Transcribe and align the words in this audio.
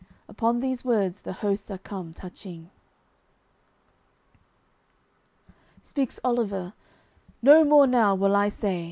Upon 0.27 0.59
these 0.61 0.83
words 0.83 1.21
the 1.21 1.31
hosts 1.31 1.69
are 1.69 1.77
come 1.77 2.11
touching. 2.11 2.71
AOI. 4.31 5.53
XCII 5.83 5.89
Speaks 5.89 6.19
Oliver: 6.23 6.73
"No 7.43 7.63
more 7.63 7.85
now 7.85 8.15
will 8.15 8.35
I 8.35 8.49
say. 8.49 8.79